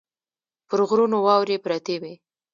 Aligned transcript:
پر 0.67 0.79
غرونو 0.89 1.17
واورې 1.25 1.57
پرتې 1.65 1.95
وې. 2.01 2.13